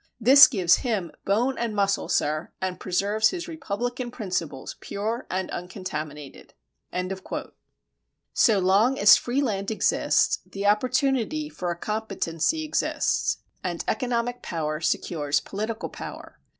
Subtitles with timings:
[0.19, 6.55] This gives him bone and muscle, sir, and preserves his republican principles pure and uncontaminated.
[8.33, 14.79] So long as free land exists, the opportunity for a competency exists, and economic power
[14.81, 16.39] secures political power.